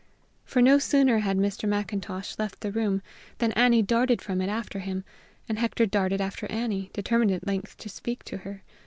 For 0.45 0.63
no 0.63 0.79
sooner 0.79 1.19
had 1.19 1.37
Mr. 1.37 1.69
Macintosh 1.69 2.39
left 2.39 2.61
the 2.61 2.71
room 2.71 3.03
than 3.37 3.51
Annie 3.51 3.83
darted 3.83 4.19
from 4.19 4.41
it 4.41 4.49
after 4.49 4.79
him, 4.79 5.03
and 5.47 5.59
Hector 5.59 5.85
darted 5.85 6.19
after 6.19 6.49
Annie, 6.51 6.89
determined 6.91 7.29
at 7.29 7.45
length 7.45 7.77
to 7.77 7.87
speak 7.87 8.23
to 8.23 8.37
her. 8.37 8.63